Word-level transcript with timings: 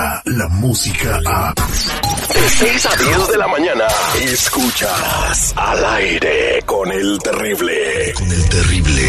llega 0.00 0.22
la 0.24 0.48
música 0.48 1.20
a... 1.26 1.54
De 1.54 2.48
6 2.48 2.86
a 2.86 2.96
10 2.96 3.28
de 3.28 3.38
la 3.38 3.48
mañana, 3.48 3.84
escuchas 4.22 5.52
al 5.56 5.84
aire 5.84 6.62
con 6.64 6.90
el 6.90 7.18
terrible. 7.18 8.12
Con 8.14 8.30
el 8.30 8.48
terrible. 8.48 9.02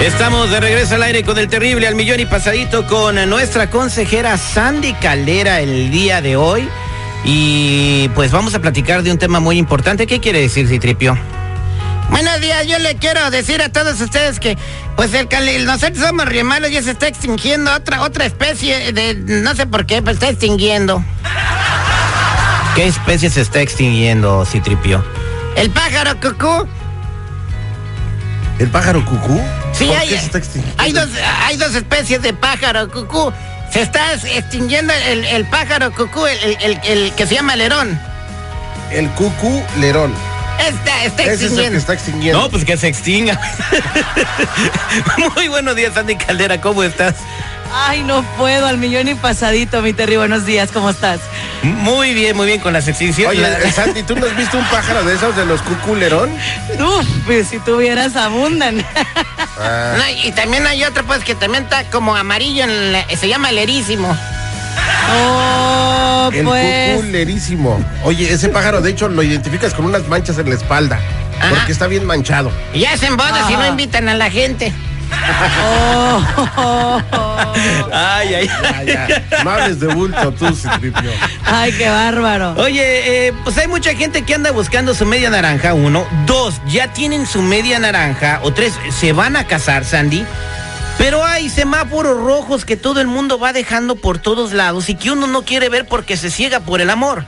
Estamos 0.00 0.50
de 0.50 0.60
regreso 0.60 0.94
al 0.94 1.02
aire 1.02 1.24
con 1.24 1.38
el 1.38 1.48
terrible 1.48 1.86
al 1.86 1.94
millón 1.94 2.20
y 2.20 2.26
pasadito 2.26 2.86
con 2.86 3.28
nuestra 3.28 3.68
consejera 3.68 4.38
Sandy 4.38 4.94
Caldera 4.94 5.60
el 5.60 5.90
día 5.90 6.22
de 6.22 6.36
hoy. 6.36 6.68
Y 7.24 8.08
pues 8.10 8.30
vamos 8.30 8.54
a 8.54 8.60
platicar 8.60 9.02
de 9.02 9.10
un 9.10 9.18
tema 9.18 9.40
muy 9.40 9.58
importante. 9.58 10.06
¿Qué 10.06 10.20
quiere 10.20 10.40
decir 10.40 10.68
Citripio? 10.68 11.18
Buenos 12.10 12.40
días, 12.40 12.66
yo 12.66 12.78
le 12.78 12.96
quiero 12.96 13.30
decir 13.30 13.60
a 13.62 13.68
todos 13.68 14.00
ustedes 14.00 14.40
que, 14.40 14.56
pues 14.96 15.12
el 15.14 15.28
cali- 15.28 15.64
nosotros 15.64 15.98
somos 15.98 16.26
riemalos 16.26 16.70
y 16.70 16.82
se 16.82 16.90
está 16.92 17.06
extinguiendo 17.06 17.72
otra 17.72 18.02
otra 18.02 18.24
especie 18.24 18.92
de, 18.92 19.14
no 19.14 19.54
sé 19.54 19.66
por 19.66 19.84
qué, 19.86 20.00
pero 20.00 20.12
está 20.14 20.28
extinguiendo. 20.28 21.04
¿Qué 22.74 22.86
especie 22.86 23.28
se 23.30 23.42
está 23.42 23.60
extinguiendo, 23.60 24.44
Citripio? 24.46 25.04
El 25.56 25.70
pájaro 25.70 26.18
cucú. 26.20 26.66
¿El 28.58 28.68
pájaro 28.70 29.04
cucú? 29.04 29.40
Sí, 29.72 29.86
¿Por 29.86 29.96
hay, 29.98 30.08
qué 30.08 30.18
se 30.18 30.26
está 30.26 30.38
extinguiendo? 30.38 30.82
hay 30.82 30.92
dos, 30.92 31.08
hay 31.44 31.56
dos 31.56 31.74
especies 31.74 32.22
de 32.22 32.32
pájaro 32.32 32.88
cucú. 32.90 33.32
Se 33.72 33.82
está 33.82 34.14
extinguiendo 34.14 34.92
el, 34.94 35.24
el 35.26 35.44
pájaro 35.44 35.92
cucú, 35.92 36.26
el, 36.26 36.38
el- 36.38 36.56
el- 36.62 36.80
el 36.84 37.12
que 37.12 37.26
se 37.26 37.34
llama 37.34 37.54
lerón. 37.54 38.00
El 38.90 39.08
cucú 39.10 39.62
lerón. 39.78 40.12
Está, 40.58 41.04
está 41.04 41.22
Ese 41.22 41.32
es 41.32 41.40
el 41.40 41.40
que 41.40 41.44
extinguiendo. 41.44 41.78
está 41.78 41.92
extinguiendo. 41.94 42.40
No, 42.42 42.50
pues 42.50 42.64
que 42.64 42.76
se 42.76 42.88
extinga. 42.88 43.40
muy 45.36 45.48
buenos 45.48 45.76
días, 45.76 45.94
Sandy 45.94 46.16
Caldera, 46.16 46.60
¿cómo 46.60 46.82
estás? 46.82 47.14
Ay, 47.72 48.02
no 48.02 48.22
puedo, 48.38 48.66
al 48.66 48.78
millón 48.78 49.08
y 49.08 49.14
pasadito, 49.14 49.82
mi 49.82 49.92
Terry. 49.92 50.16
Buenos 50.16 50.46
días, 50.46 50.70
¿cómo 50.72 50.88
estás? 50.90 51.20
Muy 51.62 52.14
bien, 52.14 52.34
muy 52.36 52.46
bien 52.46 52.60
con 52.60 52.72
las 52.72 52.88
extinciones. 52.88 53.38
Oye, 53.38 53.42
La- 53.48 53.70
Santi, 53.72 54.02
¿tú 54.02 54.16
no 54.16 54.24
has 54.26 54.34
visto 54.36 54.56
un 54.56 54.64
pájaro 54.66 55.04
de 55.04 55.14
esos 55.14 55.36
de 55.36 55.44
los 55.44 55.60
cucú 55.62 55.94
lerón? 55.94 56.30
Uf, 56.80 57.06
pues 57.26 57.48
si 57.48 57.58
tuvieras 57.58 58.16
abundan. 58.16 58.84
Ah, 59.60 59.94
No, 59.98 60.08
y 60.24 60.32
también 60.32 60.66
hay 60.66 60.82
otro 60.84 61.04
pues 61.04 61.22
que 61.24 61.34
también 61.34 61.64
está 61.64 61.84
como 61.90 62.16
amarillo, 62.16 62.64
en 62.64 62.92
la- 62.92 63.04
se 63.16 63.28
llama 63.28 63.52
lerísimo. 63.52 64.16
Oh, 65.10 65.47
el 66.34 66.44
pues. 66.44 67.04
Oye, 68.04 68.32
ese 68.32 68.48
pájaro, 68.48 68.80
de 68.80 68.90
hecho, 68.90 69.08
lo 69.08 69.22
identificas 69.22 69.74
con 69.74 69.84
unas 69.84 70.06
manchas 70.08 70.38
en 70.38 70.48
la 70.48 70.54
espalda. 70.54 70.98
Ajá. 71.38 71.50
Porque 71.50 71.72
está 71.72 71.86
bien 71.86 72.04
manchado. 72.04 72.50
Y 72.74 72.84
hacen 72.84 73.16
bodas 73.16 73.48
y 73.50 73.54
no 73.54 73.60
Ajá. 73.60 73.68
invitan 73.68 74.08
a 74.08 74.14
la 74.14 74.30
gente. 74.30 74.72
Oh, 75.62 76.22
oh, 76.56 77.02
oh. 77.12 77.54
Ay, 77.92 78.34
ay. 78.34 78.50
No 79.44 79.50
hables 79.50 79.80
de 79.80 79.86
bulto 79.88 80.32
tú, 80.32 80.54
Citripio. 80.54 81.10
Ay, 81.44 81.72
qué 81.72 81.88
bárbaro. 81.88 82.54
Oye, 82.58 83.28
eh, 83.28 83.32
pues 83.44 83.56
hay 83.58 83.68
mucha 83.68 83.94
gente 83.94 84.22
que 84.22 84.34
anda 84.34 84.50
buscando 84.50 84.94
su 84.94 85.06
media 85.06 85.30
naranja, 85.30 85.74
uno. 85.74 86.06
Dos, 86.26 86.60
ya 86.68 86.92
tienen 86.92 87.26
su 87.26 87.42
media 87.42 87.78
naranja. 87.78 88.40
O 88.42 88.52
tres, 88.52 88.74
se 88.90 89.12
van 89.12 89.36
a 89.36 89.44
casar, 89.44 89.84
Sandy. 89.84 90.24
Pero 90.98 91.24
hay 91.24 91.48
semáforos 91.48 92.20
rojos 92.22 92.64
que 92.64 92.76
todo 92.76 93.00
el 93.00 93.06
mundo 93.06 93.38
va 93.38 93.52
dejando 93.52 93.94
por 93.94 94.18
todos 94.18 94.52
lados 94.52 94.88
y 94.88 94.96
que 94.96 95.12
uno 95.12 95.28
no 95.28 95.44
quiere 95.44 95.68
ver 95.68 95.86
porque 95.86 96.16
se 96.16 96.28
ciega 96.28 96.60
por 96.60 96.80
el 96.80 96.90
amor. 96.90 97.24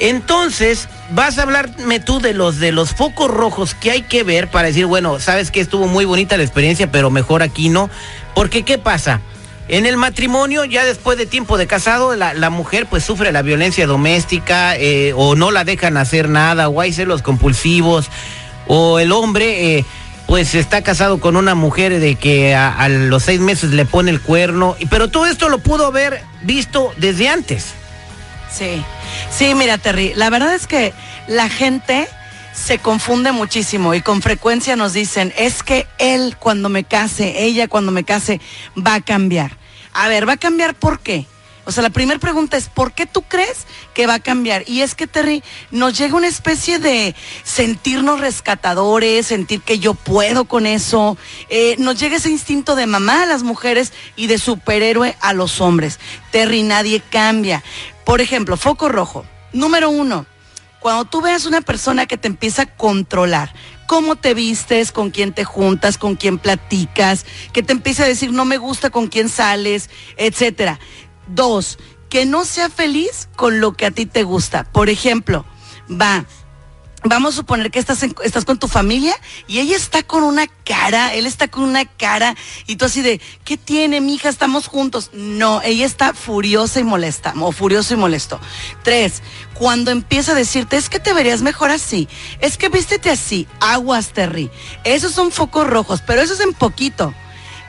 Entonces, 0.00 0.88
vas 1.10 1.38
a 1.38 1.42
hablarme 1.42 2.00
tú 2.00 2.20
de 2.20 2.34
los 2.34 2.58
de 2.58 2.72
los 2.72 2.90
focos 2.90 3.30
rojos 3.30 3.74
que 3.74 3.92
hay 3.92 4.02
que 4.02 4.24
ver 4.24 4.48
para 4.48 4.68
decir, 4.68 4.86
bueno, 4.86 5.20
sabes 5.20 5.52
que 5.52 5.60
estuvo 5.60 5.86
muy 5.86 6.04
bonita 6.04 6.36
la 6.36 6.42
experiencia, 6.42 6.90
pero 6.90 7.10
mejor 7.10 7.42
aquí 7.44 7.68
no. 7.68 7.88
Porque, 8.34 8.64
¿qué 8.64 8.78
pasa? 8.78 9.20
En 9.68 9.86
el 9.86 9.96
matrimonio, 9.96 10.64
ya 10.64 10.84
después 10.84 11.16
de 11.16 11.26
tiempo 11.26 11.56
de 11.56 11.68
casado, 11.68 12.16
la, 12.16 12.34
la 12.34 12.50
mujer 12.50 12.86
pues 12.86 13.04
sufre 13.04 13.30
la 13.30 13.42
violencia 13.42 13.86
doméstica 13.86 14.76
eh, 14.76 15.12
o 15.16 15.36
no 15.36 15.52
la 15.52 15.64
dejan 15.64 15.96
hacer 15.96 16.28
nada 16.28 16.68
o 16.68 16.80
hay 16.80 16.92
celos 16.92 17.22
compulsivos 17.22 18.10
o 18.66 18.98
el 18.98 19.12
hombre 19.12 19.78
eh, 19.78 19.84
pues 20.34 20.56
está 20.56 20.82
casado 20.82 21.20
con 21.20 21.36
una 21.36 21.54
mujer 21.54 22.00
de 22.00 22.16
que 22.16 22.56
a, 22.56 22.88
los 22.88 23.22
seis 23.22 23.38
meses 23.38 23.70
le 23.70 23.84
pone 23.84 24.10
el 24.10 24.20
cuerno. 24.20 24.74
Pero 24.90 25.06
todo 25.06 25.26
esto 25.26 25.48
lo 25.48 25.60
pudo 25.60 25.86
haber 25.86 26.24
visto 26.42 26.92
desde 26.96 27.28
antes. 27.28 27.66
Sí, 28.52 28.82
sí, 29.30 29.54
mira, 29.54 29.78
Terry, 29.78 30.12
la 30.16 30.30
verdad 30.30 30.52
es 30.52 30.66
que 30.66 30.92
la 31.28 31.48
gente 31.48 32.08
se 32.52 32.78
confunde 32.78 33.30
muchísimo 33.30 33.94
y 33.94 34.00
con 34.00 34.22
frecuencia 34.22 34.74
nos 34.74 34.92
dicen, 34.92 35.32
es 35.38 35.62
que 35.62 35.86
él 35.98 36.36
cuando 36.36 36.68
me 36.68 36.82
case, 36.82 37.44
ella 37.44 37.68
cuando 37.68 37.92
me 37.92 38.02
case, 38.02 38.40
va 38.76 38.94
a 38.94 39.00
cambiar. 39.02 39.56
A 39.92 40.08
ver, 40.08 40.28
¿va 40.28 40.32
a 40.32 40.36
cambiar 40.36 40.74
por 40.74 40.98
qué? 40.98 41.26
O 41.66 41.72
sea, 41.72 41.82
la 41.82 41.90
primera 41.90 42.20
pregunta 42.20 42.56
es, 42.56 42.68
¿por 42.68 42.92
qué 42.92 43.06
tú 43.06 43.22
crees 43.22 43.66
que 43.94 44.06
va 44.06 44.14
a 44.14 44.20
cambiar? 44.20 44.64
Y 44.66 44.82
es 44.82 44.94
que, 44.94 45.06
Terry, 45.06 45.42
nos 45.70 45.96
llega 45.96 46.16
una 46.16 46.28
especie 46.28 46.78
de 46.78 47.14
sentirnos 47.42 48.20
rescatadores, 48.20 49.26
sentir 49.26 49.62
que 49.62 49.78
yo 49.78 49.94
puedo 49.94 50.44
con 50.44 50.66
eso. 50.66 51.16
Eh, 51.48 51.76
nos 51.78 51.98
llega 51.98 52.16
ese 52.16 52.30
instinto 52.30 52.76
de 52.76 52.86
mamá 52.86 53.22
a 53.22 53.26
las 53.26 53.42
mujeres 53.42 53.92
y 54.14 54.26
de 54.26 54.38
superhéroe 54.38 55.16
a 55.20 55.32
los 55.32 55.60
hombres. 55.60 55.98
Terry, 56.30 56.62
nadie 56.62 57.00
cambia. 57.00 57.62
Por 58.04 58.20
ejemplo, 58.20 58.56
foco 58.56 58.88
rojo. 58.88 59.24
Número 59.52 59.88
uno, 59.88 60.26
cuando 60.80 61.06
tú 61.06 61.22
veas 61.22 61.46
una 61.46 61.62
persona 61.62 62.04
que 62.04 62.18
te 62.18 62.28
empieza 62.28 62.62
a 62.62 62.66
controlar, 62.66 63.54
cómo 63.86 64.16
te 64.16 64.34
vistes, 64.34 64.92
con 64.92 65.10
quién 65.10 65.32
te 65.32 65.44
juntas, 65.44 65.98
con 65.98 66.16
quién 66.16 66.38
platicas, 66.38 67.24
que 67.52 67.62
te 67.62 67.72
empieza 67.72 68.04
a 68.04 68.08
decir 68.08 68.32
no 68.32 68.44
me 68.44 68.58
gusta 68.58 68.90
con 68.90 69.08
quién 69.08 69.28
sales, 69.28 69.90
etcétera. 70.16 70.78
Dos, 71.26 71.78
que 72.08 72.26
no 72.26 72.44
sea 72.44 72.68
feliz 72.70 73.28
con 73.36 73.60
lo 73.60 73.72
que 73.72 73.86
a 73.86 73.90
ti 73.90 74.06
te 74.06 74.22
gusta. 74.22 74.64
Por 74.64 74.88
ejemplo, 74.88 75.44
va, 75.90 76.24
vamos 77.02 77.34
a 77.34 77.36
suponer 77.38 77.70
que 77.70 77.78
estás, 77.78 78.02
en- 78.02 78.14
estás 78.22 78.44
con 78.44 78.58
tu 78.58 78.68
familia 78.68 79.14
y 79.48 79.58
ella 79.58 79.76
está 79.76 80.02
con 80.02 80.22
una 80.22 80.46
cara, 80.64 81.12
él 81.14 81.26
está 81.26 81.48
con 81.48 81.64
una 81.64 81.84
cara 81.86 82.36
y 82.66 82.76
tú 82.76 82.84
así 82.84 83.02
de, 83.02 83.20
¿qué 83.44 83.56
tiene, 83.56 84.00
mija? 84.00 84.28
Estamos 84.28 84.68
juntos. 84.68 85.10
No, 85.12 85.60
ella 85.62 85.84
está 85.86 86.14
furiosa 86.14 86.80
y 86.80 86.84
molesta, 86.84 87.34
o 87.40 87.52
furioso 87.52 87.94
y 87.94 87.96
molesto. 87.96 88.38
Tres, 88.82 89.22
cuando 89.54 89.90
empieza 89.90 90.32
a 90.32 90.36
decirte, 90.36 90.76
es 90.76 90.88
que 90.88 91.00
te 91.00 91.12
verías 91.14 91.42
mejor 91.42 91.70
así, 91.70 92.08
es 92.40 92.56
que 92.56 92.68
vístete 92.68 93.10
así, 93.10 93.48
aguas, 93.60 94.12
Terry. 94.12 94.50
Esos 94.84 95.12
son 95.12 95.32
focos 95.32 95.66
rojos, 95.66 96.00
pero 96.06 96.22
eso 96.22 96.34
es 96.34 96.40
en 96.40 96.54
poquito. 96.54 97.12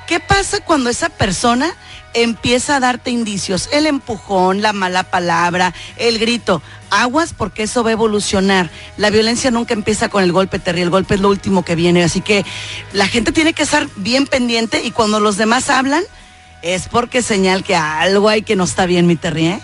¿Qué 0.07 0.19
pasa 0.19 0.59
cuando 0.59 0.89
esa 0.89 1.09
persona 1.09 1.73
empieza 2.13 2.75
a 2.75 2.79
darte 2.79 3.09
indicios? 3.09 3.69
El 3.71 3.87
empujón, 3.87 4.61
la 4.61 4.71
mala 4.71 5.03
palabra, 5.03 5.73
el 5.97 6.19
grito. 6.19 6.61
Aguas 6.91 7.33
porque 7.33 7.63
eso 7.63 7.83
va 7.83 7.89
a 7.89 7.93
evolucionar. 7.93 8.69
La 8.97 9.09
violencia 9.09 9.49
nunca 9.51 9.73
empieza 9.73 10.09
con 10.09 10.23
el 10.23 10.31
golpe, 10.31 10.59
Terry. 10.59 10.81
El 10.81 10.91
golpe 10.91 11.15
es 11.15 11.21
lo 11.21 11.29
último 11.29 11.65
que 11.65 11.75
viene. 11.75 12.03
Así 12.03 12.21
que 12.21 12.45
la 12.93 13.07
gente 13.07 13.31
tiene 13.31 13.53
que 13.53 13.63
estar 13.63 13.87
bien 13.95 14.27
pendiente 14.27 14.83
y 14.83 14.91
cuando 14.91 15.19
los 15.19 15.37
demás 15.37 15.69
hablan 15.69 16.03
es 16.61 16.87
porque 16.87 17.21
señal 17.21 17.63
que 17.63 17.75
algo 17.75 18.29
hay 18.29 18.43
que 18.43 18.55
no 18.55 18.63
está 18.63 18.85
bien, 18.85 19.07
mi 19.07 19.15
Terry. 19.15 19.47
¿eh? 19.47 19.59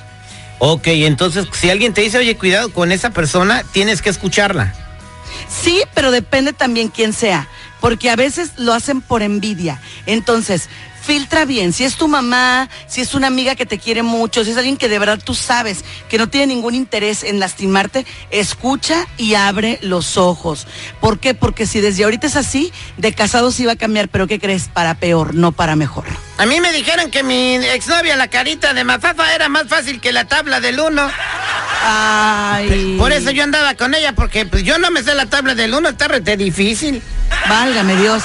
Ok, 0.60 0.88
entonces 0.88 1.48
si 1.54 1.70
alguien 1.70 1.94
te 1.94 2.02
dice, 2.02 2.18
oye, 2.18 2.38
cuidado 2.38 2.72
con 2.72 2.92
esa 2.92 3.12
persona, 3.12 3.64
tienes 3.72 4.02
que 4.02 4.10
escucharla. 4.10 4.74
Sí, 5.48 5.82
pero 5.94 6.12
depende 6.12 6.54
también 6.54 6.90
quién 6.90 7.14
sea, 7.14 7.48
porque 7.82 8.10
a 8.10 8.16
veces 8.16 8.52
lo 8.56 8.74
hacen 8.74 9.02
por 9.02 9.24
envidia. 9.24 9.82
Entonces, 10.06 10.70
filtra 11.02 11.46
bien. 11.46 11.74
Si 11.74 11.84
es 11.84 11.96
tu 11.96 12.08
mamá, 12.08 12.70
si 12.88 13.02
es 13.02 13.14
una 13.14 13.28
amiga 13.28 13.56
que 13.56 13.66
te 13.66 13.80
quiere 13.80 14.04
mucho, 14.04 14.46
si 14.46 14.52
es 14.52 14.58
alguien 14.58 14.78
que 14.78 14.88
de 14.88 15.00
verdad 15.00 15.20
tú 15.22 15.34
sabes 15.34 15.84
que 16.08 16.18
no 16.18 16.30
tiene 16.30 16.54
ningún 16.54 16.76
interés 16.76 17.24
en 17.24 17.40
lastimarte, 17.40 18.06
escucha 18.30 19.08
y 19.18 19.34
abre 19.34 19.80
los 19.82 20.18
ojos. 20.18 20.68
¿Por 21.00 21.20
qué? 21.20 21.34
Porque 21.34 21.66
si 21.66 21.82
desde 21.82 22.04
ahorita 22.04 22.28
es 22.28 22.36
así, 22.36 22.72
de 22.98 23.14
casado 23.14 23.52
sí 23.52 23.66
va 23.66 23.74
a 23.74 23.78
cambiar, 23.78 24.10
pero 24.10 24.28
¿qué 24.28 24.40
crees? 24.40 24.70
Para 24.70 24.96
peor, 24.96 25.34
no 25.34 25.52
para 25.52 25.76
mejor. 25.76 26.06
A 26.38 26.46
mí 26.46 26.60
me 26.62 26.72
dijeron 26.72 27.12
que 27.12 27.24
mi 27.24 27.56
exnovia, 27.56 28.16
la 28.16 28.28
carita 28.28 28.74
de 28.74 28.84
Mafafa, 28.84 29.34
era 29.36 29.50
más 29.50 29.68
fácil 29.68 30.00
que 30.00 30.12
la 30.12 30.26
tabla 30.26 30.60
del 30.60 30.80
uno. 30.80 31.10
Ay. 31.84 32.96
Por 32.98 33.12
eso 33.12 33.32
yo 33.32 33.44
andaba 33.44 33.74
con 33.74 33.94
ella, 33.96 34.14
porque 34.14 34.46
pues, 34.46 34.64
yo 34.64 34.78
no 34.78 34.92
me 34.92 35.04
sé 35.04 35.16
la 35.16 35.26
tabla 35.26 35.56
del 35.56 35.74
uno, 35.74 35.90
está 35.90 36.08
rete 36.08 36.38
difícil. 36.38 37.02
Válgame 37.50 37.96
Dios. 37.96 38.24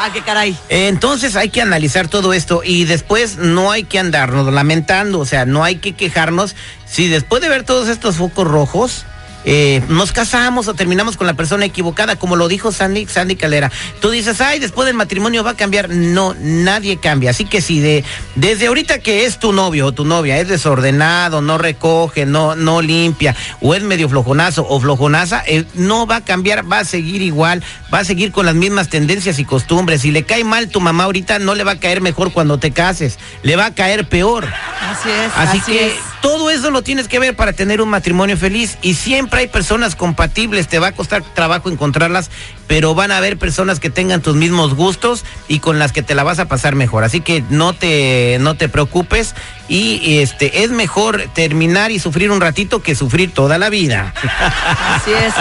Ah, 0.00 0.10
qué 0.12 0.22
caray. 0.22 0.56
Entonces 0.68 1.34
hay 1.34 1.48
que 1.48 1.60
analizar 1.60 2.06
todo 2.06 2.32
esto 2.32 2.62
y 2.64 2.84
después 2.84 3.36
no 3.36 3.72
hay 3.72 3.82
que 3.82 3.98
andarnos 3.98 4.52
lamentando, 4.52 5.18
o 5.18 5.26
sea, 5.26 5.44
no 5.44 5.64
hay 5.64 5.76
que 5.76 5.94
quejarnos 5.94 6.54
si 6.86 7.08
después 7.08 7.42
de 7.42 7.48
ver 7.48 7.64
todos 7.64 7.88
estos 7.88 8.16
focos 8.16 8.46
rojos 8.46 9.04
eh, 9.44 9.82
nos 9.88 10.12
casamos 10.12 10.68
o 10.68 10.74
terminamos 10.74 11.16
con 11.16 11.26
la 11.26 11.34
persona 11.34 11.64
equivocada, 11.64 12.16
como 12.16 12.36
lo 12.36 12.48
dijo 12.48 12.72
Sandy, 12.72 13.06
Sandy 13.06 13.36
Calera. 13.36 13.70
Tú 14.00 14.10
dices, 14.10 14.40
ay, 14.40 14.58
después 14.58 14.86
del 14.86 14.96
matrimonio 14.96 15.44
va 15.44 15.50
a 15.50 15.56
cambiar. 15.56 15.88
No, 15.90 16.34
nadie 16.40 16.98
cambia. 16.98 17.30
Así 17.30 17.44
que 17.44 17.60
si 17.60 17.80
de, 17.80 18.04
desde 18.34 18.66
ahorita 18.66 18.98
que 18.98 19.24
es 19.24 19.38
tu 19.38 19.52
novio 19.52 19.86
o 19.86 19.92
tu 19.92 20.04
novia 20.04 20.38
es 20.38 20.48
desordenado, 20.48 21.40
no 21.40 21.58
recoge, 21.58 22.26
no, 22.26 22.56
no 22.56 22.82
limpia, 22.82 23.34
o 23.60 23.74
es 23.74 23.82
medio 23.82 24.08
flojonazo 24.08 24.66
o 24.68 24.80
flojonaza, 24.80 25.42
eh, 25.46 25.64
no 25.74 26.06
va 26.06 26.16
a 26.16 26.24
cambiar, 26.24 26.70
va 26.70 26.80
a 26.80 26.84
seguir 26.84 27.22
igual, 27.22 27.62
va 27.92 28.00
a 28.00 28.04
seguir 28.04 28.32
con 28.32 28.46
las 28.46 28.54
mismas 28.54 28.88
tendencias 28.88 29.38
y 29.38 29.44
costumbres. 29.44 30.02
Si 30.02 30.10
le 30.10 30.24
cae 30.24 30.44
mal 30.44 30.68
tu 30.68 30.80
mamá 30.80 31.04
ahorita, 31.04 31.38
no 31.38 31.54
le 31.54 31.64
va 31.64 31.72
a 31.72 31.80
caer 31.80 32.00
mejor 32.00 32.32
cuando 32.32 32.58
te 32.58 32.72
cases, 32.72 33.18
le 33.42 33.56
va 33.56 33.66
a 33.66 33.74
caer 33.74 34.08
peor. 34.08 34.46
Así 34.46 35.08
es. 35.08 35.32
Así, 35.36 35.58
así 35.58 35.72
que 35.72 35.86
es. 35.88 36.17
Todo 36.20 36.50
eso 36.50 36.70
lo 36.70 36.82
tienes 36.82 37.08
que 37.08 37.18
ver 37.18 37.36
para 37.36 37.52
tener 37.52 37.80
un 37.80 37.88
matrimonio 37.88 38.36
feliz 38.36 38.78
y 38.82 38.94
siempre 38.94 39.40
hay 39.40 39.46
personas 39.48 39.96
compatibles, 39.96 40.68
te 40.68 40.78
va 40.78 40.88
a 40.88 40.92
costar 40.92 41.22
trabajo 41.34 41.70
encontrarlas, 41.70 42.30
pero 42.66 42.94
van 42.94 43.10
a 43.10 43.18
haber 43.18 43.38
personas 43.38 43.80
que 43.80 43.90
tengan 43.90 44.22
tus 44.22 44.34
mismos 44.34 44.74
gustos 44.74 45.24
y 45.48 45.60
con 45.60 45.78
las 45.78 45.92
que 45.92 46.02
te 46.02 46.14
la 46.14 46.24
vas 46.24 46.38
a 46.38 46.46
pasar 46.46 46.74
mejor. 46.74 47.04
Así 47.04 47.20
que 47.20 47.42
no 47.50 47.72
te 47.72 48.38
no 48.40 48.56
te 48.56 48.68
preocupes 48.68 49.34
y, 49.68 50.18
este 50.18 50.64
es 50.64 50.70
mejor 50.70 51.28
terminar 51.34 51.90
y 51.90 51.98
sufrir 51.98 52.30
un 52.30 52.40
ratito 52.40 52.82
que 52.82 52.94
sufrir 52.94 53.32
toda 53.32 53.58
la 53.58 53.68
vida. 53.68 54.14
Así 54.78 55.12
es. 55.12 55.34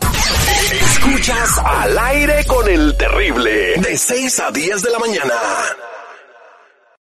Escuchas 0.71 1.57
al 1.65 1.97
aire 1.97 2.45
con 2.45 2.69
el 2.69 2.95
terrible. 2.95 3.73
De 3.77 3.97
6 3.97 4.39
a 4.39 4.51
10 4.51 4.83
de 4.83 4.89
la 4.91 4.99
mañana. 4.99 5.33